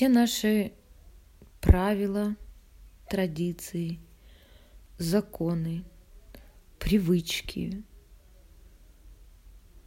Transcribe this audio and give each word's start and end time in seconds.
все 0.00 0.08
наши 0.08 0.72
правила, 1.60 2.34
традиции, 3.06 4.00
законы, 4.96 5.84
привычки, 6.78 7.82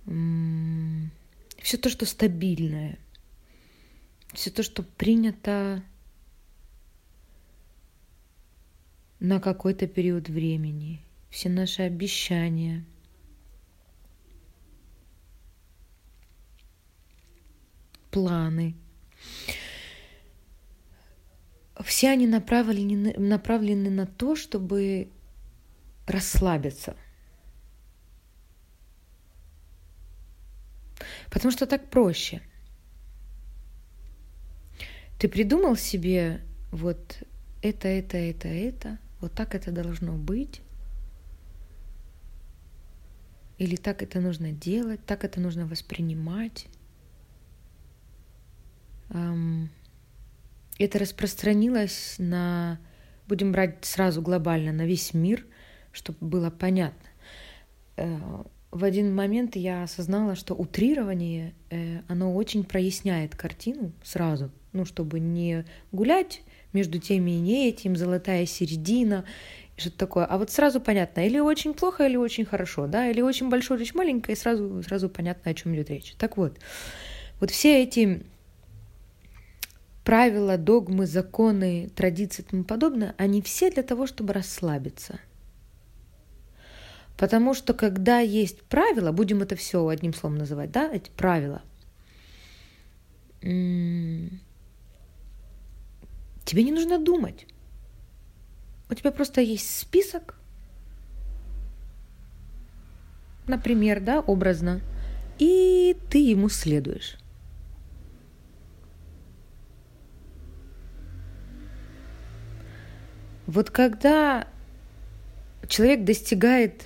все 0.05 1.77
то, 1.79 1.89
что 1.89 2.05
стабильное, 2.05 2.99
все 4.33 4.51
то, 4.51 4.61
что 4.61 4.83
принято 4.83 5.83
на 9.19 9.39
какой-то 9.39 9.87
период 9.87 10.29
времени, 10.29 11.03
все 11.31 11.49
наши 11.49 11.81
обещания, 11.81 12.85
планы. 18.11 18.75
Все 21.81 22.09
они 22.09 22.27
направлены, 22.27 23.13
направлены 23.17 23.89
на 23.89 24.05
то, 24.05 24.35
чтобы 24.35 25.09
расслабиться. 26.05 26.95
Потому 31.31 31.51
что 31.51 31.65
так 31.65 31.89
проще. 31.89 32.41
Ты 35.19 35.27
придумал 35.27 35.75
себе 35.75 36.41
вот 36.71 37.23
это, 37.61 37.87
это, 37.87 38.17
это, 38.17 38.47
это, 38.47 38.99
вот 39.19 39.33
так 39.33 39.55
это 39.55 39.71
должно 39.71 40.13
быть, 40.13 40.61
или 43.57 43.75
так 43.77 44.01
это 44.03 44.19
нужно 44.19 44.51
делать, 44.51 45.05
так 45.05 45.23
это 45.23 45.39
нужно 45.39 45.65
воспринимать. 45.65 46.67
Это 50.79 50.99
распространилось 50.99 52.15
на, 52.17 52.79
будем 53.27 53.51
брать 53.51 53.85
сразу 53.85 54.21
глобально, 54.21 54.71
на 54.71 54.85
весь 54.85 55.13
мир, 55.13 55.45
чтобы 55.91 56.17
было 56.21 56.49
понятно. 56.49 57.09
Э, 57.97 58.17
в 58.71 58.83
один 58.83 59.13
момент 59.13 59.55
я 59.55 59.83
осознала, 59.83 60.35
что 60.35 60.55
утрирование, 60.55 61.53
э, 61.69 61.99
оно 62.07 62.33
очень 62.33 62.63
проясняет 62.63 63.35
картину 63.35 63.91
сразу, 64.03 64.51
ну, 64.71 64.83
чтобы 64.83 65.19
не 65.19 65.65
гулять 65.91 66.41
между 66.73 66.97
теми 66.97 67.31
и 67.31 67.39
не 67.39 67.69
этим, 67.69 67.95
золотая 67.95 68.47
середина, 68.47 69.25
что-то 69.77 69.97
такое. 69.97 70.25
А 70.25 70.39
вот 70.39 70.49
сразу 70.49 70.81
понятно, 70.81 71.25
или 71.25 71.37
очень 71.37 71.75
плохо, 71.75 72.07
или 72.07 72.15
очень 72.15 72.45
хорошо, 72.45 72.87
да, 72.87 73.07
или 73.09 73.21
очень 73.21 73.49
большое, 73.49 73.77
или 73.77 73.85
очень 73.85 73.97
маленькое, 73.97 74.35
и 74.35 74.39
сразу, 74.39 74.81
сразу 74.81 75.07
понятно, 75.07 75.51
о 75.51 75.53
чем 75.53 75.75
идет 75.75 75.91
речь. 75.91 76.15
Так 76.17 76.37
вот, 76.37 76.57
вот 77.39 77.51
все 77.51 77.83
эти 77.83 78.23
правила, 80.03 80.57
догмы, 80.57 81.05
законы, 81.05 81.89
традиции 81.95 82.43
и 82.43 82.45
тому 82.45 82.63
подобное, 82.63 83.15
они 83.17 83.41
все 83.41 83.71
для 83.71 83.83
того, 83.83 84.05
чтобы 84.07 84.33
расслабиться. 84.33 85.19
Потому 87.17 87.53
что 87.53 87.73
когда 87.73 88.19
есть 88.19 88.61
правила, 88.63 89.11
будем 89.11 89.41
это 89.41 89.55
все 89.55 89.87
одним 89.87 90.13
словом 90.13 90.37
называть, 90.37 90.71
да, 90.71 90.91
эти 90.91 91.09
правила, 91.11 91.61
тебе 93.41 94.33
не 96.63 96.71
нужно 96.71 96.97
думать. 96.97 97.45
У 98.89 98.95
тебя 98.95 99.11
просто 99.11 99.41
есть 99.41 99.79
список, 99.79 100.35
например, 103.47 104.01
да, 104.01 104.19
образно, 104.19 104.81
и 105.39 105.95
ты 106.09 106.17
ему 106.17 106.49
следуешь. 106.49 107.17
Вот 113.47 113.69
когда 113.69 114.47
человек 115.67 116.03
достигает 116.03 116.85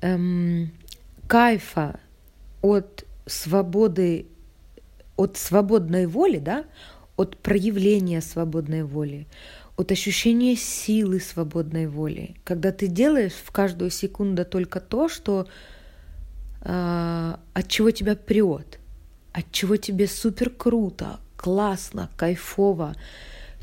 эм, 0.00 0.70
кайфа 1.26 2.00
от 2.60 3.04
свободы, 3.26 4.26
от 5.16 5.36
свободной 5.36 6.06
воли, 6.06 6.38
да, 6.38 6.64
от 7.16 7.36
проявления 7.38 8.20
свободной 8.20 8.82
воли, 8.82 9.26
от 9.76 9.90
ощущения 9.90 10.56
силы 10.56 11.20
свободной 11.20 11.86
воли, 11.86 12.36
когда 12.44 12.72
ты 12.72 12.86
делаешь 12.86 13.32
в 13.32 13.50
каждую 13.50 13.90
секунду 13.90 14.44
только 14.44 14.80
то, 14.80 15.08
что 15.08 15.46
э, 16.60 17.36
от 17.54 17.68
чего 17.68 17.90
тебя 17.90 18.16
прет, 18.16 18.78
от 19.32 19.50
чего 19.50 19.76
тебе 19.76 20.06
супер 20.06 20.50
круто, 20.50 21.20
классно, 21.36 22.10
кайфово, 22.16 22.94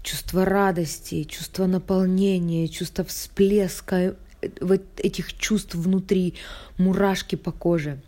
чувство 0.02 0.46
радости, 0.46 1.24
чувство 1.24 1.66
наполнения, 1.66 2.68
чувство 2.68 3.04
всплеска 3.04 4.16
вот 4.62 4.82
этих 4.98 5.38
чувств 5.38 5.76
внутри, 5.76 6.36
мурашки 6.78 7.36
по 7.36 7.52
коже. 7.52 8.02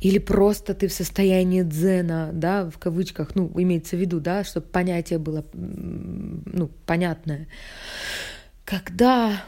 Или 0.00 0.18
просто 0.18 0.74
ты 0.74 0.88
в 0.88 0.92
состоянии 0.92 1.62
дзена, 1.62 2.30
да, 2.32 2.68
в 2.68 2.78
кавычках, 2.78 3.34
ну, 3.34 3.50
имеется 3.56 3.96
в 3.96 4.00
виду, 4.00 4.20
да, 4.20 4.44
чтобы 4.44 4.66
понятие 4.66 5.18
было, 5.18 5.44
ну, 5.52 6.70
понятное. 6.84 7.48
Когда 8.64 9.42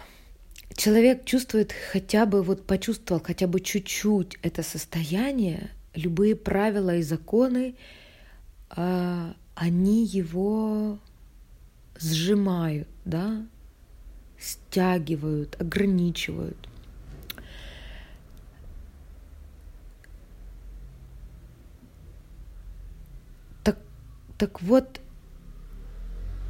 человек 0.75 1.25
чувствует 1.25 1.75
хотя 1.93 2.26
бы, 2.26 2.43
вот 2.43 2.66
почувствовал 2.66 3.22
хотя 3.22 3.47
бы 3.47 3.60
чуть-чуть 3.60 4.38
это 4.43 4.62
состояние, 4.62 5.71
любые 5.94 6.37
правила 6.37 6.97
и 6.97 7.03
законы, 7.03 7.75
а, 8.71 9.34
они 9.56 10.05
его 10.05 10.99
сжимают, 11.99 12.89
да, 13.06 13.44
стягивают, 14.39 15.59
ограничивают. 15.59 16.69
Так, 23.65 23.78
так 24.37 24.61
вот, 24.61 25.00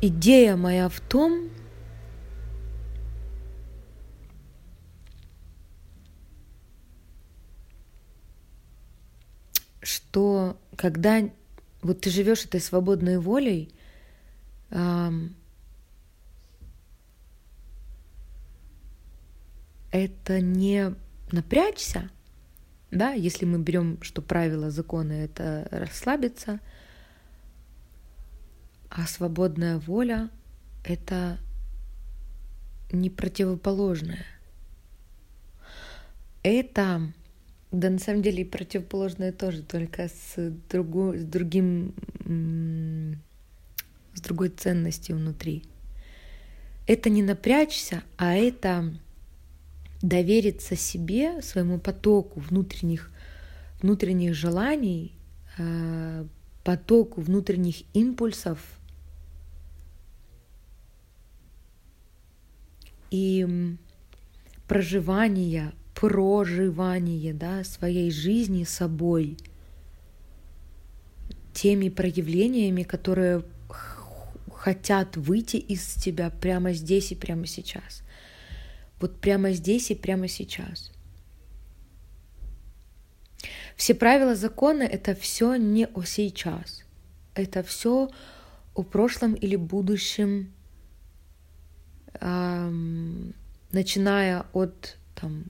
идея 0.02 0.56
моя 0.56 0.88
в 0.88 0.98
том, 0.98 1.48
что 9.80 10.58
когда 10.76 11.30
вот 11.86 12.02
ты 12.02 12.10
живешь 12.10 12.44
этой 12.44 12.60
свободной 12.60 13.18
волей, 13.18 13.72
это 19.90 20.40
не 20.40 20.94
напрячься, 21.32 22.10
да, 22.90 23.12
если 23.12 23.46
мы 23.46 23.58
берем, 23.58 24.02
что 24.02 24.20
правила 24.22 24.70
закона 24.70 25.12
это 25.12 25.66
расслабиться, 25.70 26.60
а 28.90 29.06
свободная 29.06 29.78
воля 29.78 30.30
это 30.84 31.38
не 32.92 33.10
противоположное. 33.10 34.24
Это, 36.42 37.12
да 37.76 37.90
на 37.90 37.98
самом 37.98 38.22
деле 38.22 38.42
и 38.42 38.44
противоположное 38.44 39.32
тоже, 39.32 39.62
только 39.62 40.08
с, 40.08 40.50
другу, 40.70 41.14
с 41.14 41.24
другим, 41.24 41.94
с 44.14 44.20
другой 44.22 44.48
ценностью 44.48 45.16
внутри. 45.16 45.62
Это 46.86 47.10
не 47.10 47.22
напрячься, 47.22 48.02
а 48.16 48.34
это 48.34 48.94
довериться 50.00 50.74
себе, 50.74 51.42
своему 51.42 51.78
потоку 51.78 52.40
внутренних, 52.40 53.10
внутренних 53.82 54.34
желаний, 54.34 55.12
э, 55.58 56.24
потоку 56.64 57.20
внутренних 57.20 57.82
импульсов 57.94 58.58
и 63.10 63.76
проживания, 64.66 65.74
проживания 65.98 67.32
да, 67.32 67.64
своей 67.64 68.10
жизни 68.10 68.64
собой, 68.64 69.36
теми 71.52 71.88
проявлениями, 71.88 72.82
которые 72.84 73.42
хотят 74.54 75.16
выйти 75.16 75.56
из 75.56 75.94
тебя 75.94 76.30
прямо 76.30 76.72
здесь 76.72 77.12
и 77.12 77.14
прямо 77.14 77.46
сейчас 77.46 78.02
вот 79.00 79.20
прямо 79.20 79.52
здесь 79.52 79.90
и 79.90 79.94
прямо 79.94 80.28
сейчас. 80.28 80.90
Все 83.76 83.94
правила 83.94 84.34
закона— 84.34 84.82
это 84.84 85.14
все 85.14 85.56
не 85.56 85.86
о 85.86 86.02
сейчас. 86.04 86.84
Это 87.34 87.62
все 87.62 88.10
о 88.74 88.82
прошлом 88.82 89.34
или 89.34 89.56
будущем, 89.56 90.52
эм, 92.14 93.34
начиная 93.72 94.46
от 94.54 94.96
там, 95.14 95.44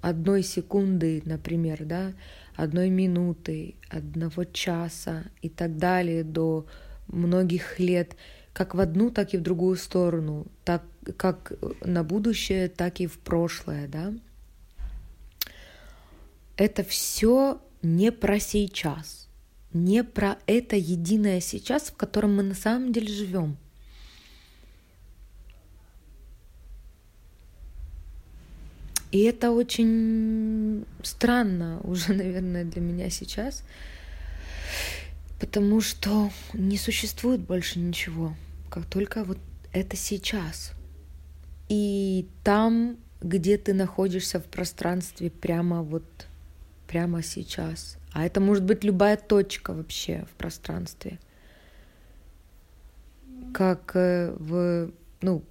одной 0.00 0.42
секунды, 0.42 1.22
например, 1.24 1.84
да, 1.84 2.12
одной 2.56 2.90
минуты, 2.90 3.74
одного 3.88 4.44
часа 4.44 5.24
и 5.42 5.48
так 5.48 5.76
далее 5.76 6.24
до 6.24 6.66
многих 7.08 7.78
лет, 7.78 8.16
как 8.52 8.74
в 8.74 8.80
одну, 8.80 9.10
так 9.10 9.34
и 9.34 9.38
в 9.38 9.42
другую 9.42 9.76
сторону, 9.76 10.46
так 10.64 10.82
как 11.16 11.52
на 11.84 12.04
будущее, 12.04 12.68
так 12.68 13.00
и 13.00 13.06
в 13.06 13.18
прошлое, 13.18 13.88
да. 13.88 14.12
Это 16.56 16.84
все 16.84 17.60
не 17.82 18.12
про 18.12 18.38
сейчас, 18.38 19.28
не 19.72 20.04
про 20.04 20.36
это 20.46 20.76
единое 20.76 21.40
сейчас, 21.40 21.84
в 21.84 21.96
котором 21.96 22.36
мы 22.36 22.42
на 22.42 22.54
самом 22.54 22.92
деле 22.92 23.08
живем. 23.08 23.56
И 29.10 29.22
это 29.22 29.50
очень 29.50 30.84
странно 31.02 31.80
уже, 31.82 32.12
наверное, 32.14 32.64
для 32.64 32.80
меня 32.80 33.10
сейчас, 33.10 33.64
потому 35.38 35.80
что 35.80 36.30
не 36.52 36.76
существует 36.76 37.40
больше 37.40 37.78
ничего, 37.78 38.34
как 38.68 38.84
только 38.86 39.24
вот 39.24 39.38
это 39.72 39.96
сейчас. 39.96 40.72
И 41.68 42.26
там, 42.42 42.96
где 43.20 43.56
ты 43.56 43.74
находишься 43.74 44.40
в 44.40 44.44
пространстве 44.44 45.30
прямо 45.30 45.82
вот 45.82 46.04
прямо 46.88 47.22
сейчас. 47.22 47.96
А 48.12 48.26
это 48.26 48.40
может 48.40 48.64
быть 48.64 48.82
любая 48.82 49.16
точка 49.16 49.72
вообще 49.72 50.26
в 50.32 50.36
пространстве. 50.36 51.20
Как 53.54 53.92
э, 53.94 54.34
в, 54.36 54.90
ну, 55.22 55.44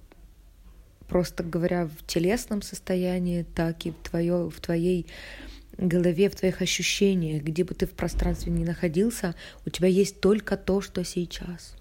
просто 1.10 1.42
говоря, 1.42 1.86
в 1.86 2.06
телесном 2.06 2.62
состоянии, 2.62 3.42
так 3.42 3.84
и 3.84 3.90
в, 3.90 3.96
твое, 3.96 4.48
в 4.48 4.60
твоей 4.60 5.06
голове, 5.76 6.30
в 6.30 6.36
твоих 6.36 6.62
ощущениях, 6.62 7.42
где 7.42 7.64
бы 7.64 7.74
ты 7.74 7.86
в 7.86 7.90
пространстве 7.90 8.52
ни 8.52 8.64
находился, 8.64 9.34
у 9.66 9.70
тебя 9.70 9.88
есть 9.88 10.20
только 10.20 10.56
то, 10.56 10.80
что 10.80 11.04
сейчас. 11.04 11.74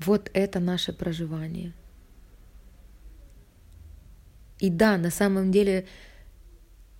Вот 0.00 0.30
это 0.34 0.58
наше 0.58 0.92
проживание. 0.92 1.72
И 4.58 4.70
да, 4.70 4.98
на 4.98 5.10
самом 5.10 5.52
деле, 5.52 5.86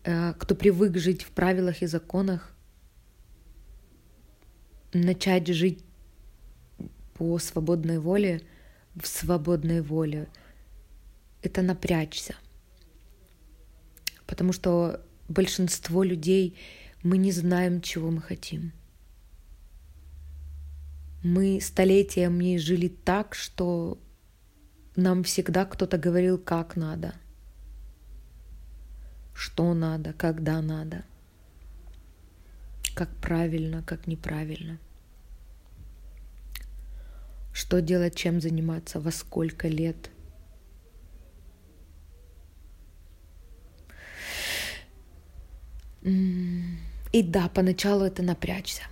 э, 0.05 0.35
кто 0.39 0.55
привык 0.55 0.97
жить 0.99 1.23
в 1.23 1.31
правилах 1.33 1.83
и 1.83 1.87
законах, 1.87 2.55
начать 4.93 5.49
жить 5.49 5.83
по 7.15 7.41
свободной 7.41 7.99
воле— 7.99 8.41
в 9.01 9.07
свободной 9.07 9.81
воле, 9.81 10.29
это 11.43 11.63
напрячься. 11.63 12.35
Потому 14.27 14.53
что 14.53 15.01
большинство 15.29 16.03
людей, 16.03 16.57
мы 17.03 17.19
не 17.19 17.33
знаем, 17.33 17.81
чего 17.81 18.11
мы 18.11 18.21
хотим. 18.21 18.73
Мы 21.23 21.61
столетиями 21.61 22.57
жили 22.57 22.89
так, 22.89 23.35
что 23.35 23.99
нам 24.97 25.25
всегда 25.25 25.65
кто-то 25.65 25.99
говорил, 25.99 26.39
как 26.39 26.77
надо, 26.77 27.15
что 29.35 29.75
надо, 29.75 30.13
когда 30.13 30.61
надо, 30.61 31.05
как 32.95 33.09
правильно, 33.17 33.83
как 33.83 34.07
неправильно 34.07 34.79
что 37.59 37.81
делать, 37.81 38.15
чем 38.15 38.41
заниматься, 38.41 39.01
во 39.01 39.11
сколько 39.11 39.67
лет. 39.67 40.11
И 46.05 47.23
да, 47.23 47.49
поначалу 47.49 48.05
это 48.05 48.23
напрячься. 48.23 48.83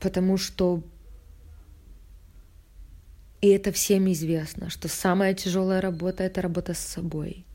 Потому 0.00 0.36
что 0.36 0.82
и 3.40 3.48
это 3.48 3.72
всем 3.72 4.12
известно, 4.12 4.68
что 4.68 4.88
самая 4.88 5.32
тяжелая 5.32 5.80
работа 5.80 6.24
это 6.24 6.42
работа 6.42 6.74
с 6.74 6.78
собой. 6.78 7.46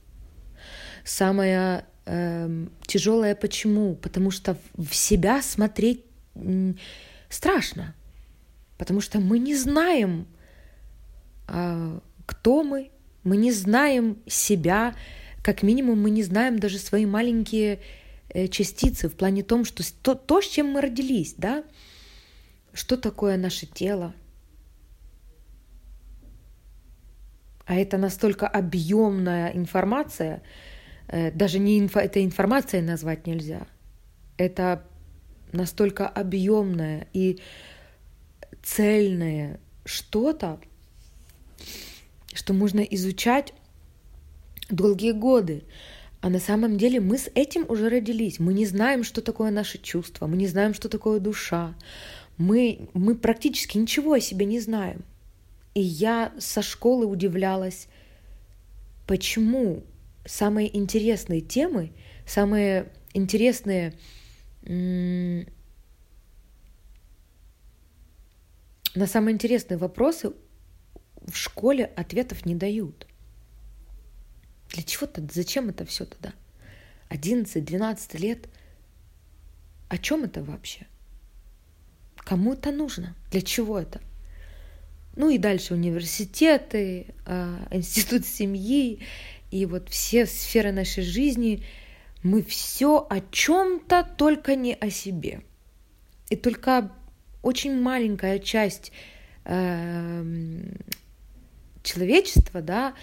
Самая 1.04 1.86
э, 2.06 2.66
тяжелая 2.88 3.36
почему? 3.36 3.94
Потому 3.94 4.32
что 4.32 4.58
в 4.76 4.96
себя 4.96 5.44
смотреть 5.44 6.04
страшно, 7.32 7.96
потому 8.78 9.02
что 9.02 9.20
мы 9.20 9.40
не 9.40 9.56
знаем, 9.56 10.28
а, 11.48 12.00
кто 12.26 12.64
мы, 12.64 12.92
мы 13.24 13.38
не 13.38 13.52
знаем 13.52 14.18
себя, 14.28 14.96
как 15.44 15.64
минимум 15.64 16.02
мы 16.02 16.10
не 16.10 16.24
знаем 16.24 16.60
даже 16.60 16.78
свои 16.78 17.06
маленькие 17.06 17.80
э, 18.30 18.48
частицы 18.48 19.10
в 19.10 19.16
плане 19.16 19.44
том, 19.44 19.66
что 19.66 19.84
то, 20.02 20.16
то, 20.16 20.42
с 20.42 20.48
чем 20.48 20.68
мы 20.68 20.82
родились, 20.82 21.36
да, 21.38 21.64
что 22.74 22.98
такое 22.98 23.38
наше 23.38 23.66
тело. 23.66 24.14
А 27.66 27.76
это 27.76 27.98
настолько 27.98 28.48
объемная 28.48 29.52
информация, 29.52 30.42
э, 31.08 31.32
даже 31.32 31.60
не 31.60 31.80
инфо, 31.80 32.00
это 32.00 32.24
информацией 32.24 32.82
назвать 32.82 33.28
нельзя. 33.28 33.68
Это 34.38 34.84
настолько 35.52 36.08
объемное 36.08 37.08
и 37.14 37.40
цельное 38.64 39.60
что-то, 39.86 40.60
что 42.34 42.54
можно 42.54 42.82
изучать 42.82 43.54
долгие 44.70 45.12
годы. 45.12 45.64
А 46.22 46.30
на 46.30 46.40
самом 46.40 46.78
деле 46.78 47.00
мы 47.00 47.18
с 47.18 47.30
этим 47.34 47.66
уже 47.68 47.90
родились. 47.90 48.40
Мы 48.40 48.54
не 48.54 48.66
знаем, 48.66 49.04
что 49.04 49.22
такое 49.22 49.52
наши 49.52 49.80
чувства, 49.80 50.28
мы 50.28 50.38
не 50.38 50.48
знаем, 50.48 50.74
что 50.74 50.88
такое 50.88 51.20
душа. 51.20 51.76
Мы, 52.38 52.90
мы 52.94 53.16
практически 53.16 53.78
ничего 53.78 54.14
о 54.14 54.20
себе 54.20 54.46
не 54.46 54.60
знаем. 54.60 55.04
И 55.74 55.82
я 55.82 56.32
со 56.38 56.62
школы 56.62 57.06
удивлялась, 57.06 57.88
почему 59.08 59.84
самые 60.26 60.76
интересные 60.78 61.42
темы, 61.42 61.92
самые 62.26 62.92
интересные 63.14 63.94
на 64.64 65.46
самые 69.08 69.34
интересные 69.34 69.78
вопросы 69.78 70.34
в 71.22 71.36
школе 71.36 71.86
ответов 71.86 72.46
не 72.46 72.56
дают. 72.56 73.08
Для 74.70 74.84
чего-то, 74.84 75.26
зачем 75.32 75.70
это 75.70 75.86
все 75.86 76.06
тогда? 76.06 76.34
11-12 77.10 78.18
лет. 78.18 78.48
О 79.90 79.98
чем 79.98 80.24
это 80.24 80.44
вообще? 80.44 80.88
Кому 82.16 82.54
это 82.54 82.72
нужно? 82.72 83.16
Для 83.32 83.42
чего 83.42 83.80
это? 83.80 84.02
Ну 85.16 85.30
и 85.30 85.38
дальше 85.38 85.74
университеты, 85.74 87.08
а, 87.26 87.68
институт 87.72 88.26
семьи 88.26 89.02
и 89.50 89.66
вот 89.66 89.90
все 89.90 90.26
сферы 90.26 90.72
нашей 90.72 91.04
жизни– 91.04 91.66
мы 92.24 92.44
все 92.44 93.06
о 93.10 93.20
чем-то, 93.20 94.08
только 94.18 94.56
не 94.56 94.74
о 94.74 94.90
себе. 94.90 95.42
И 96.30 96.36
только 96.36 96.92
очень 97.42 97.80
маленькая 97.80 98.40
часть 98.40 98.92
э, 99.46 100.24
человечества, 101.84 102.62
да, 102.62 102.94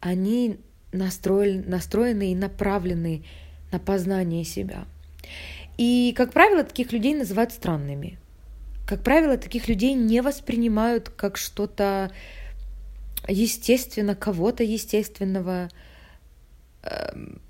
они 0.00 0.58
настроены, 0.92 1.64
настроены 1.66 2.32
и 2.32 2.36
направлены 2.36 3.24
на 3.72 3.78
познание 3.78 4.44
себя. 4.44 4.84
И, 5.78 6.14
как 6.16 6.32
правило, 6.32 6.64
таких 6.64 6.92
людей 6.92 7.14
называют 7.14 7.52
странными. 7.52 8.18
Как 8.86 9.02
правило, 9.02 9.36
таких 9.36 9.68
людей 9.68 9.94
не 9.94 10.20
воспринимают 10.20 11.08
как 11.08 11.36
что-то 11.36 12.12
естественно, 13.28 14.14
кого-то 14.14 14.64
естественного. 14.64 15.70
Эм, 16.82 17.40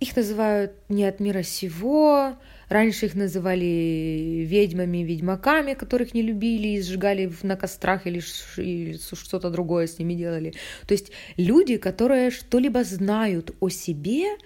их 0.00 0.14
называют 0.16 0.72
не 0.88 1.04
от 1.04 1.20
мира 1.20 1.42
сего. 1.42 2.36
Раньше 2.68 3.06
их 3.06 3.14
называли 3.14 4.44
ведьмами, 4.46 4.98
ведьмаками, 4.98 5.74
которых 5.74 6.14
не 6.14 6.22
любили 6.22 6.68
и 6.68 6.82
сжигали 6.82 7.32
на 7.42 7.56
кострах 7.56 8.06
или, 8.06 8.20
что-то 8.20 9.50
другое 9.50 9.86
с 9.86 9.98
ними 9.98 10.14
делали. 10.14 10.54
То 10.86 10.92
есть 10.92 11.10
люди, 11.36 11.78
которые 11.78 12.30
что-либо 12.30 12.84
знают 12.84 13.56
о 13.60 13.70
себе, 13.70 14.36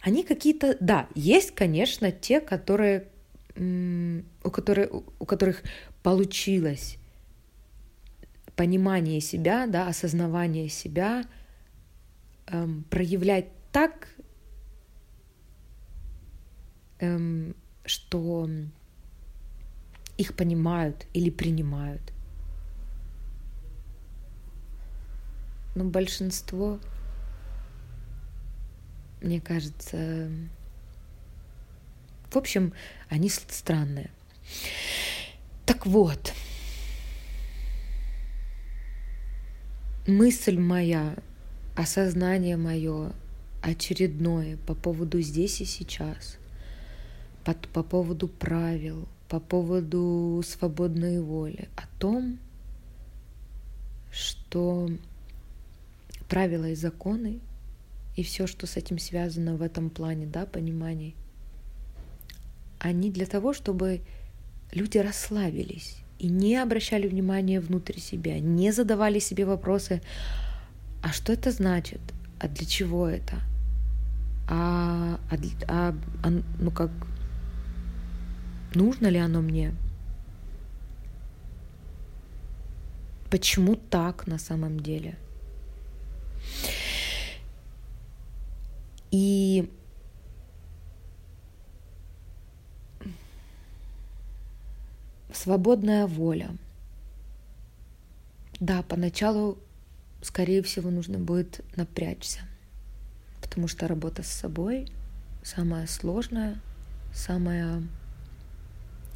они 0.00 0.22
какие-то... 0.22 0.76
Да, 0.80 1.08
есть, 1.14 1.50
конечно, 1.50 2.12
те, 2.12 2.40
которые, 2.40 3.08
у, 3.56 4.50
которых, 4.50 4.90
у 5.18 5.26
которых 5.26 5.62
получилось 6.02 6.98
понимание 8.56 9.20
себя, 9.20 9.66
да, 9.66 9.88
осознавание 9.88 10.68
себя, 10.68 11.24
эм, 12.46 12.84
проявлять 12.88 13.46
так, 13.72 14.13
эм, 17.04 17.56
что 17.84 18.48
их 20.16 20.34
понимают 20.34 21.06
или 21.12 21.30
принимают. 21.30 22.12
Но 25.74 25.84
большинство, 25.84 26.78
мне 29.20 29.40
кажется, 29.40 30.30
В 32.30 32.36
общем, 32.36 32.72
они 33.08 33.28
странные. 33.28 34.10
Так 35.66 35.86
вот, 35.86 36.32
мысль 40.08 40.58
моя, 40.58 41.14
осознание 41.76 42.56
мое 42.56 43.12
очередное 43.62 44.56
по 44.66 44.74
поводу 44.74 45.20
здесь 45.20 45.60
и 45.60 45.64
сейчас, 45.64 46.38
по, 47.44 47.54
по 47.54 47.82
поводу 47.82 48.28
правил, 48.28 49.06
по 49.28 49.40
поводу 49.40 50.42
свободной 50.46 51.20
воли, 51.20 51.68
о 51.76 51.82
том, 51.98 52.38
что 54.12 54.90
правила 56.28 56.70
и 56.70 56.74
законы 56.74 57.40
и 58.16 58.22
все, 58.22 58.46
что 58.46 58.66
с 58.66 58.76
этим 58.76 58.98
связано 58.98 59.56
в 59.56 59.62
этом 59.62 59.90
плане, 59.90 60.26
да, 60.26 60.46
пониманий, 60.46 61.14
они 62.78 63.10
для 63.10 63.26
того, 63.26 63.52
чтобы 63.52 64.00
люди 64.72 64.98
расслабились 64.98 65.96
и 66.18 66.28
не 66.28 66.56
обращали 66.56 67.08
внимания 67.08 67.60
внутрь 67.60 67.98
себя, 67.98 68.38
не 68.38 68.72
задавали 68.72 69.18
себе 69.18 69.44
вопросы, 69.44 70.00
а 71.02 71.12
что 71.12 71.32
это 71.32 71.50
значит, 71.50 72.00
а 72.38 72.48
для 72.48 72.66
чего 72.66 73.08
это, 73.08 73.40
а, 74.48 75.18
а, 75.30 75.36
а, 75.66 75.94
а 76.22 76.30
ну 76.58 76.70
как, 76.70 76.90
нужно 78.74 79.08
ли 79.08 79.18
оно 79.18 79.40
мне, 79.40 79.74
почему 83.30 83.76
так 83.76 84.26
на 84.26 84.38
самом 84.38 84.80
деле. 84.80 85.18
И 89.10 89.70
свободная 95.32 96.06
воля. 96.06 96.50
Да, 98.60 98.82
поначалу, 98.82 99.58
скорее 100.22 100.62
всего, 100.62 100.90
нужно 100.90 101.18
будет 101.18 101.60
напрячься, 101.76 102.40
потому 103.42 103.68
что 103.68 103.88
работа 103.88 104.22
с 104.22 104.28
собой 104.28 104.88
самая 105.42 105.86
сложная, 105.86 106.60
самая 107.12 107.82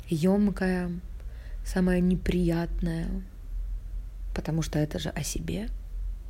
емкая, 0.08 0.90
самая 1.64 2.00
неприятная, 2.00 3.08
потому 4.34 4.62
что 4.62 4.78
это 4.78 4.98
же 4.98 5.10
о 5.10 5.22
себе, 5.22 5.68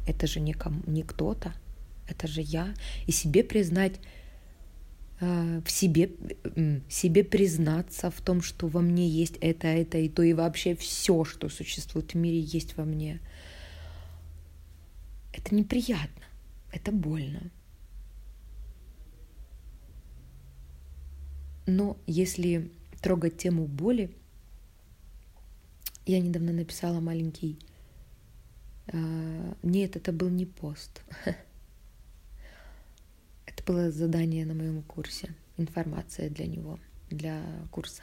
это 0.06 0.26
же 0.26 0.40
не, 0.40 0.52
кому, 0.52 0.82
не 0.86 1.02
кто-то, 1.02 1.54
это 2.08 2.26
же 2.26 2.40
я. 2.40 2.74
И 3.06 3.12
себе 3.12 3.44
признать, 3.44 4.00
э, 5.20 5.60
в 5.64 5.70
себе, 5.70 6.10
себе 6.88 7.24
признаться 7.24 8.10
в 8.10 8.20
том, 8.20 8.42
что 8.42 8.66
во 8.66 8.80
мне 8.80 9.08
есть 9.08 9.36
это, 9.40 9.68
это 9.68 9.98
и 9.98 10.08
то, 10.08 10.22
и 10.22 10.32
вообще 10.32 10.74
все, 10.74 11.24
что 11.24 11.48
существует 11.48 12.14
в 12.14 12.16
мире, 12.16 12.40
есть 12.40 12.76
во 12.76 12.84
мне. 12.84 13.20
Это 15.32 15.54
неприятно, 15.54 16.24
это 16.72 16.90
больно. 16.90 17.50
Но 21.66 21.98
если 22.06 22.70
трогать 23.00 23.38
тему 23.38 23.66
боли, 23.66 24.14
я 26.06 26.20
недавно 26.20 26.52
написала 26.52 27.00
маленький 27.00 27.58
а, 28.92 29.56
нет, 29.62 29.96
это 29.96 30.12
был 30.12 30.28
не 30.28 30.46
пост. 30.46 31.02
Это 33.46 33.64
было 33.66 33.90
задание 33.90 34.46
на 34.46 34.54
моем 34.54 34.82
курсе, 34.82 35.34
информация 35.56 36.30
для 36.30 36.46
него, 36.46 36.78
для 37.10 37.42
курса. 37.70 38.02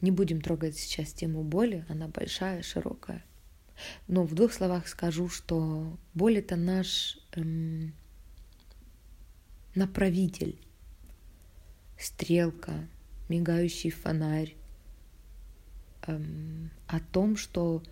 Не 0.00 0.10
будем 0.10 0.40
трогать 0.40 0.76
сейчас 0.76 1.12
тему 1.12 1.42
боли, 1.42 1.84
она 1.88 2.08
большая, 2.08 2.62
широкая. 2.62 3.24
Но 4.06 4.24
в 4.24 4.34
двух 4.34 4.52
словах 4.52 4.86
скажу, 4.86 5.28
что 5.28 5.98
боль 6.12 6.38
это 6.38 6.56
наш 6.56 7.18
эм, 7.32 7.92
направитель, 9.74 10.60
стрелка, 11.98 12.86
мигающий 13.28 13.90
фонарь 13.90 14.54
эм, 16.06 16.70
о 16.86 17.00
том, 17.00 17.36
что 17.36 17.82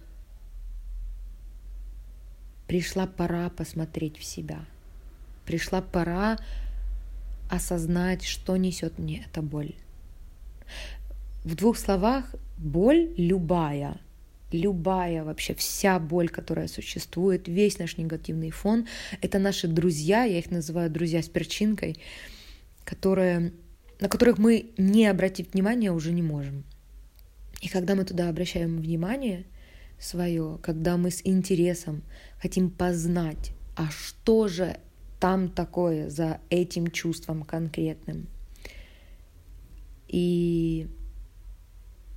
пришла 2.66 3.06
пора 3.06 3.50
посмотреть 3.50 4.18
в 4.18 4.24
себя. 4.24 4.64
Пришла 5.44 5.82
пора 5.82 6.38
осознать, 7.50 8.24
что 8.24 8.56
несет 8.56 8.98
мне 8.98 9.26
эта 9.26 9.42
боль. 9.42 9.74
В 11.44 11.54
двух 11.54 11.76
словах, 11.76 12.34
боль 12.56 13.12
любая, 13.16 14.00
любая 14.52 15.24
вообще, 15.24 15.54
вся 15.54 15.98
боль, 15.98 16.28
которая 16.28 16.68
существует, 16.68 17.48
весь 17.48 17.78
наш 17.78 17.98
негативный 17.98 18.50
фон, 18.50 18.86
это 19.20 19.38
наши 19.38 19.68
друзья, 19.68 20.24
я 20.24 20.38
их 20.38 20.50
называю 20.50 20.90
друзья 20.90 21.22
с 21.22 21.28
перчинкой, 21.28 21.98
которые, 22.84 23.52
на 24.02 24.08
которых 24.08 24.36
мы 24.36 24.72
не 24.76 25.06
обратить 25.06 25.54
внимания 25.54 25.92
уже 25.92 26.12
не 26.12 26.22
можем. 26.22 26.64
И 27.60 27.68
когда 27.68 27.94
мы 27.94 28.04
туда 28.04 28.28
обращаем 28.28 28.78
внимание, 28.78 29.46
свое, 30.00 30.58
когда 30.60 30.96
мы 30.96 31.12
с 31.12 31.20
интересом 31.22 32.02
хотим 32.40 32.68
познать, 32.68 33.52
а 33.76 33.88
что 33.92 34.48
же 34.48 34.76
там 35.20 35.48
такое 35.48 36.10
за 36.10 36.40
этим 36.50 36.88
чувством 36.88 37.44
конкретным. 37.44 38.26
И 40.08 40.88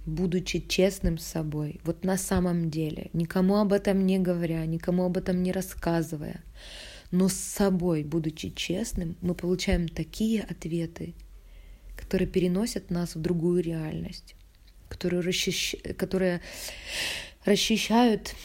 будучи 0.07 0.67
честным 0.67 1.19
с 1.19 1.25
собой, 1.25 1.79
вот 1.83 2.03
на 2.03 2.17
самом 2.17 2.71
деле, 2.71 3.11
никому 3.13 3.57
об 3.57 3.71
этом 3.71 4.07
не 4.07 4.17
говоря, 4.17 4.65
никому 4.65 5.05
об 5.05 5.17
этом 5.17 5.43
не 5.43 5.51
рассказывая, 5.51 6.43
но 7.11 7.29
с 7.29 7.35
собой, 7.35 8.03
будучи 8.03 8.49
честным, 8.49 9.17
мы 9.21 9.35
получаем 9.35 9.87
такие 9.87 10.41
ответы, 10.41 11.13
которые 12.05 12.27
переносят 12.27 12.91
нас 12.91 13.15
в 13.15 13.19
другую 13.19 13.63
реальность, 13.63 14.35
которые, 14.89 15.21
расчищ... 15.21 15.75
которые 15.97 16.39
расчищают 17.45 18.35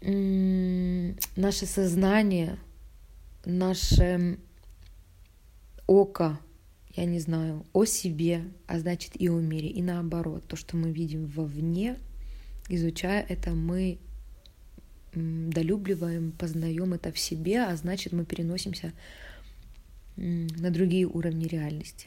наше 0.00 1.66
сознание, 1.66 2.56
наше 3.44 4.38
око, 5.88 6.38
я 6.94 7.04
не 7.04 7.18
знаю, 7.18 7.66
о 7.72 7.84
себе, 7.84 8.44
а 8.68 8.78
значит 8.78 9.20
и 9.20 9.28
о 9.28 9.40
мире, 9.40 9.68
и 9.70 9.82
наоборот. 9.82 10.46
То, 10.46 10.54
что 10.54 10.76
мы 10.76 10.92
видим 10.92 11.26
вовне, 11.26 11.96
изучая 12.68 13.26
это, 13.28 13.50
мы 13.50 13.98
долюбливаем, 15.14 16.30
познаем 16.30 16.94
это 16.94 17.10
в 17.10 17.18
себе, 17.18 17.64
а 17.64 17.74
значит 17.74 18.12
мы 18.12 18.24
переносимся 18.24 18.92
на 20.16 20.70
другие 20.70 21.06
уровни 21.08 21.46
реальности. 21.48 22.06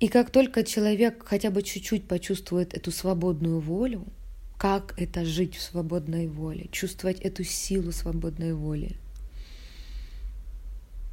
И 0.00 0.08
как 0.08 0.30
только 0.30 0.64
человек 0.64 1.22
хотя 1.26 1.50
бы 1.50 1.62
чуть-чуть 1.62 2.08
почувствует 2.08 2.72
эту 2.72 2.90
свободную 2.90 3.60
волю, 3.60 4.06
как 4.56 4.98
это 4.98 5.26
жить 5.26 5.56
в 5.56 5.62
свободной 5.62 6.26
воле, 6.26 6.68
чувствовать 6.72 7.20
эту 7.20 7.44
силу 7.44 7.92
свободной 7.92 8.54
воли. 8.54 8.96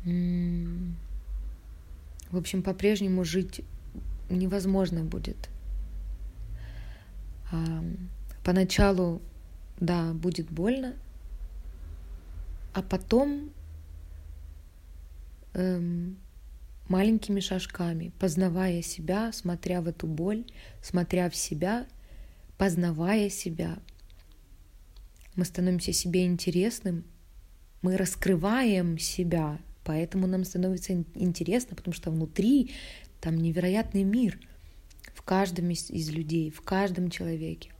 В 0.03 0.93
общем, 2.37 2.63
по-прежнему 2.63 3.25
жить 3.25 3.59
невозможно 4.29 5.03
будет. 5.03 5.49
Поначалу, 8.43 9.21
да, 9.81 10.13
будет 10.13 10.49
больно, 10.49 10.93
а 12.73 12.81
потом 12.81 13.49
эм, 15.53 16.17
маленькими 16.89 17.39
шажками, 17.39 18.11
познавая 18.19 18.81
себя, 18.81 19.31
смотря 19.31 19.81
в 19.81 19.87
эту 19.87 20.07
боль, 20.07 20.45
смотря 20.81 21.29
в 21.29 21.35
себя, 21.35 21.87
познавая 22.57 23.29
себя. 23.29 23.79
Мы 25.35 25.45
становимся 25.45 25.93
себе 25.93 26.25
интересным, 26.25 27.03
мы 27.81 27.97
раскрываем 27.97 28.97
себя, 28.97 29.59
поэтому 29.83 30.27
нам 30.27 30.43
становится 30.43 30.93
интересно, 31.15 31.75
потому 31.75 31.93
что 31.93 32.11
внутри 32.11 32.71
там 33.21 33.37
невероятный 33.37 34.03
мир 34.03 34.39
в 35.13 35.21
каждом 35.21 35.69
из, 35.69 36.09
людей, 36.09 36.51
в 36.51 36.61
каждом 36.61 37.09
человеке. 37.09 37.71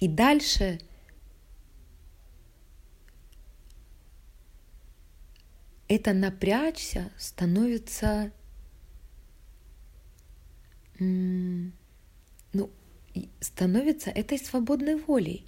И 0.00 0.08
дальше– 0.08 0.80
это 5.88 6.12
напрячься 6.12 7.10
становится 7.18 8.32
ну, 10.98 12.70
становится 13.40 14.10
этой 14.10 14.38
свободной 14.38 14.96
волей. 14.96 15.44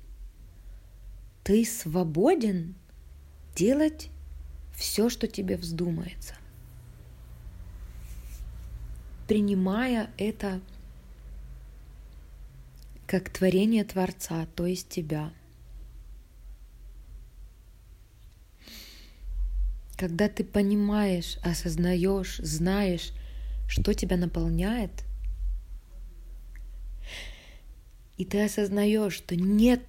Ты 1.44 1.64
свободен 1.64 2.74
делать 3.54 4.10
все, 4.74 5.08
что 5.08 5.28
тебе 5.28 5.56
вздумается, 5.56 6.34
принимая 9.28 10.10
это 10.18 10.60
как 13.06 13.30
творение 13.30 13.84
Творца, 13.84 14.46
то 14.56 14.66
есть 14.66 14.88
тебя. 14.88 15.32
Когда 19.96 20.28
ты 20.28 20.44
понимаешь, 20.44 21.38
осознаешь, 21.42 22.36
знаешь, 22.38 23.12
что 23.66 23.94
тебя 23.94 24.16
наполняет, 24.16 24.90
и 28.18 28.24
ты 28.24 28.44
осознаешь, 28.44 29.14
что 29.14 29.36
нет 29.36 29.82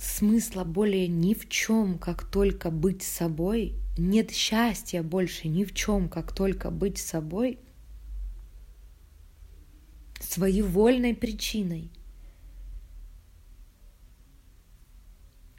смысла 0.00 0.64
более 0.64 1.08
ни 1.08 1.34
в 1.34 1.48
чем, 1.48 1.98
как 1.98 2.24
только 2.24 2.70
быть 2.70 3.02
собой, 3.02 3.74
нет 3.96 4.30
счастья 4.30 5.02
больше 5.02 5.48
ни 5.48 5.64
в 5.64 5.74
чем, 5.74 6.08
как 6.08 6.34
только 6.34 6.70
быть 6.70 6.98
собой, 6.98 7.58
своевольной 10.20 11.14
причиной. 11.14 11.90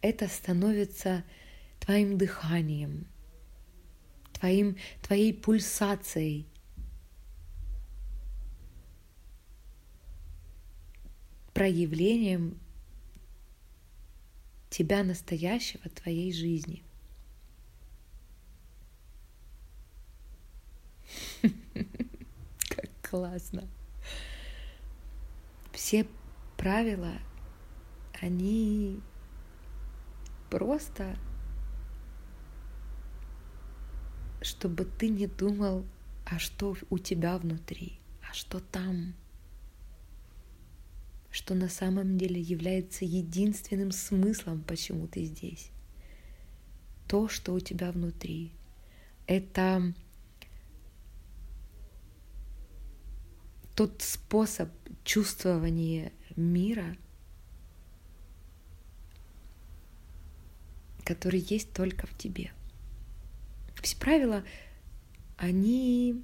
Это 0.02 0.28
становится 0.28 1.24
твоим 1.88 2.18
дыханием, 2.18 3.08
твоим, 4.34 4.76
твоей 5.02 5.34
пульсацией, 5.34 6.46
проявлением 11.54 12.60
тебя 14.70 15.02
настоящего, 15.06 15.90
твоей 15.90 16.34
жизни. 16.34 16.84
Как 22.68 22.92
классно. 23.02 23.66
Все 25.72 26.06
правила, 26.58 27.14
они 28.20 29.00
просто, 30.50 31.16
чтобы 34.42 34.86
ты 34.86 35.10
не 35.10 35.28
думал, 35.28 35.86
а 36.26 36.40
что 36.40 36.76
у 36.90 36.98
тебя 36.98 37.38
внутри, 37.38 38.00
а 38.30 38.34
что 38.34 38.60
там– 38.60 39.14
что 41.38 41.54
на 41.54 41.70
самом 41.70 42.18
деле 42.18 42.42
является 42.42 43.06
единственным 43.06 43.92
смыслом, 43.92 44.64
почему 44.64 45.08
ты 45.08 45.24
здесь. 45.26 45.70
То, 47.08 47.30
что 47.30 47.54
у 47.54 47.60
тебя 47.60 47.92
внутри. 47.92 48.52
Это 49.28 49.94
тот 53.76 54.02
способ 54.02 54.70
чувствования 55.04 56.12
мира, 56.36 56.98
который 61.06 61.40
есть 61.40 61.72
только 61.72 62.08
в 62.08 62.18
тебе. 62.18 62.52
Все 63.82 63.98
правила, 63.98 64.44
они 65.38 66.24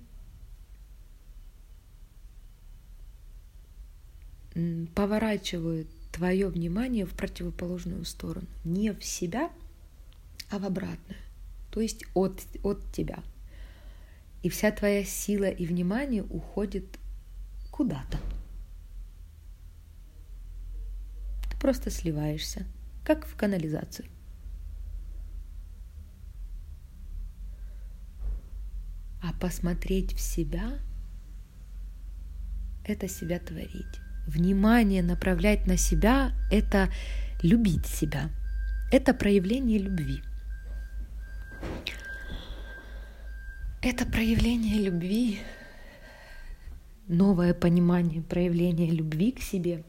поворачивают 4.95 5.87
твое 6.11 6.47
внимание 6.47 7.05
в 7.05 7.13
противоположную 7.15 8.05
сторону. 8.05 8.47
Не 8.63 8.91
в 8.93 9.03
себя, 9.03 9.51
а 10.49 10.59
в 10.59 10.65
обратную. 10.65 11.19
То 11.71 11.81
есть 11.81 12.05
от, 12.13 12.43
от 12.63 12.79
тебя. 12.93 13.23
И 14.43 14.49
вся 14.49 14.71
твоя 14.71 15.03
сила 15.03 15.49
и 15.49 15.65
внимание 15.65 16.23
уходит 16.23 16.99
куда-то. 17.71 18.19
Ты 21.49 21.57
просто 21.59 21.89
сливаешься, 21.89 22.67
как 23.03 23.25
в 23.25 23.35
канализацию. 23.35 24.07
А 29.23 29.33
посмотреть 29.39 30.13
в 30.13 30.19
себя— 30.19 30.79
это 32.85 33.07
себя 33.07 33.39
творить 33.39 34.03
внимание 34.27 35.03
направлять 35.03 35.67
на 35.67 35.77
себя– 35.77 36.33
это 36.51 36.89
любить 37.41 37.85
себя. 37.85 38.29
Это 38.91 39.13
проявление 39.13 39.79
любви. 39.79 40.21
Это 43.81 44.05
проявление 44.05 44.79
любви, 44.79 45.39
новое 47.07 47.53
понимание 47.53 48.21
проявления 48.21 48.89
любви 48.89 49.33
к 49.33 49.41
себе. 49.41 49.83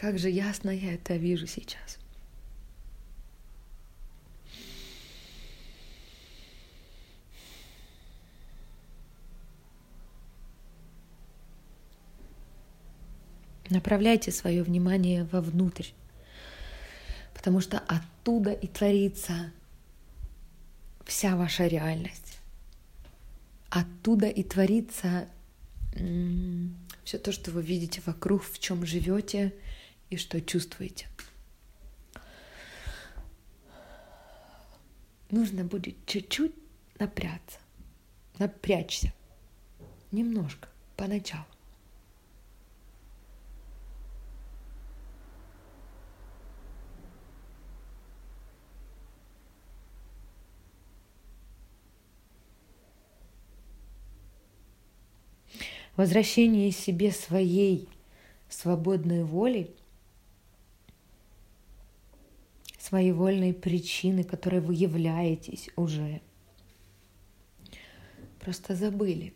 Как 0.00 0.16
же 0.16 0.30
ясно 0.30 0.70
я 0.70 0.94
это 0.94 1.16
вижу 1.16 1.48
сейчас. 1.48 1.98
Направляйте 13.70 14.30
свое 14.30 14.62
внимание 14.62 15.24
вовнутрь, 15.24 15.88
потому 17.34 17.60
что 17.60 17.80
оттуда 17.80 18.52
и 18.52 18.68
творится 18.68 19.50
вся 21.06 21.34
ваша 21.36 21.66
реальность. 21.66 22.38
Оттуда 23.68 24.28
и 24.28 24.44
творится 24.44 25.28
все 27.02 27.18
то, 27.18 27.32
что 27.32 27.50
вы 27.50 27.62
видите 27.62 28.00
вокруг, 28.06 28.44
в 28.44 28.60
чем 28.60 28.86
живете 28.86 29.52
и 30.10 30.16
что 30.16 30.40
чувствуете. 30.40 31.08
Нужно 35.30 35.64
будет 35.64 35.94
чуть-чуть 36.06 36.54
напряться, 36.98 37.58
напрячься, 38.38 39.12
немножко, 40.10 40.68
поначалу. 40.96 41.44
возвращение 55.98 56.70
себе 56.70 57.10
своей 57.10 57.88
свободной 58.48 59.24
воли, 59.24 59.74
своей 62.88 63.12
вольной 63.12 63.54
причины, 63.54 64.24
которой 64.24 64.60
вы 64.60 64.74
являетесь 64.74 65.70
уже. 65.76 66.20
Просто 68.40 68.74
забыли. 68.74 69.34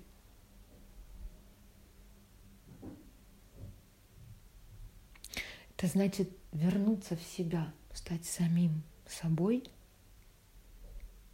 Это 5.77 5.87
значит 5.87 6.31
вернуться 6.53 7.17
в 7.17 7.23
себя, 7.23 7.73
стать 7.93 8.25
самим 8.25 8.83
собой, 9.07 9.65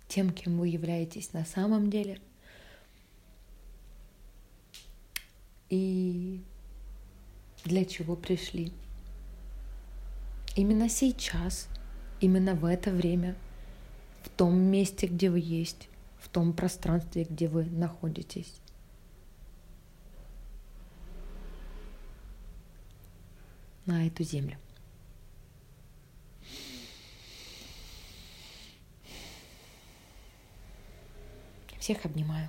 тем, 0.08 0.30
кем 0.30 0.58
вы 0.58 0.68
являетесь 0.68 1.32
на 1.32 1.44
самом 1.44 1.90
деле– 1.90 2.20
и 5.70 6.40
для 7.64 7.84
чего 7.84 8.16
пришли. 8.16 8.72
Именно 10.56 10.88
сейчас, 10.88 11.68
именно 12.20 12.54
в 12.54 12.64
это 12.64 12.90
время, 12.90 13.36
в 14.22 14.28
том 14.28 14.58
месте, 14.58 15.06
где 15.06 15.30
вы 15.30 15.40
есть, 15.40 15.88
в 16.18 16.28
том 16.28 16.52
пространстве, 16.52 17.24
где 17.24 17.48
вы 17.48 17.64
находитесь. 17.64 18.60
на 23.88 24.06
эту 24.06 24.22
землю. 24.22 24.58
Всех 31.78 32.04
обнимаю. 32.04 32.46